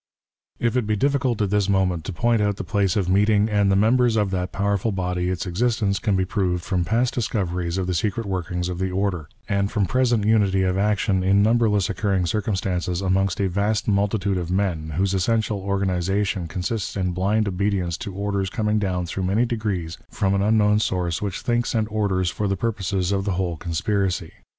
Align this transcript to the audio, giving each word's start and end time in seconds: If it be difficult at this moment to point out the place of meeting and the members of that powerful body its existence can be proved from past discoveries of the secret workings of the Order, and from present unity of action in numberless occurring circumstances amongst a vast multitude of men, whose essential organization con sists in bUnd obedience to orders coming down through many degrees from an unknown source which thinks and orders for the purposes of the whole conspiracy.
If 0.57 0.75
it 0.75 0.87
be 0.87 0.95
difficult 0.95 1.43
at 1.43 1.51
this 1.51 1.69
moment 1.69 2.05
to 2.05 2.11
point 2.11 2.41
out 2.41 2.55
the 2.55 2.63
place 2.63 2.95
of 2.95 3.07
meeting 3.07 3.47
and 3.47 3.71
the 3.71 3.75
members 3.75 4.15
of 4.15 4.31
that 4.31 4.51
powerful 4.51 4.91
body 4.91 5.29
its 5.29 5.45
existence 5.45 5.99
can 5.99 6.15
be 6.15 6.25
proved 6.25 6.63
from 6.63 6.83
past 6.83 7.13
discoveries 7.13 7.77
of 7.77 7.85
the 7.85 7.93
secret 7.93 8.25
workings 8.25 8.67
of 8.67 8.79
the 8.79 8.89
Order, 8.89 9.29
and 9.47 9.71
from 9.71 9.85
present 9.85 10.25
unity 10.25 10.63
of 10.63 10.75
action 10.75 11.21
in 11.21 11.43
numberless 11.43 11.87
occurring 11.87 12.25
circumstances 12.25 12.99
amongst 13.01 13.39
a 13.39 13.47
vast 13.47 13.87
multitude 13.87 14.39
of 14.39 14.49
men, 14.49 14.89
whose 14.97 15.13
essential 15.13 15.59
organization 15.59 16.47
con 16.47 16.63
sists 16.63 16.97
in 16.97 17.13
bUnd 17.13 17.47
obedience 17.47 17.95
to 17.97 18.11
orders 18.11 18.49
coming 18.49 18.79
down 18.79 19.05
through 19.05 19.21
many 19.21 19.45
degrees 19.45 19.99
from 20.09 20.33
an 20.33 20.41
unknown 20.41 20.79
source 20.79 21.21
which 21.21 21.41
thinks 21.41 21.75
and 21.75 21.87
orders 21.91 22.31
for 22.31 22.47
the 22.47 22.57
purposes 22.57 23.11
of 23.11 23.23
the 23.23 23.33
whole 23.33 23.55
conspiracy. 23.55 24.31